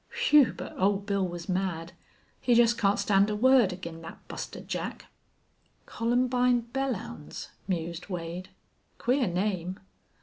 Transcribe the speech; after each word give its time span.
Whew, 0.29 0.53
but 0.53 0.73
Old 0.79 1.05
Bill 1.05 1.27
was 1.27 1.47
mad. 1.47 1.93
He 2.39 2.55
jest 2.55 2.75
can't 2.75 2.97
stand 2.97 3.29
a 3.29 3.35
word 3.35 3.71
ag'in' 3.71 4.01
thet 4.01 4.27
Buster 4.27 4.61
Jack." 4.61 5.05
"Columbine 5.85 6.63
Belllounds," 6.73 7.49
mused 7.67 8.07
Wade. 8.09 8.49
"Queer 8.97 9.27
name." 9.27 9.79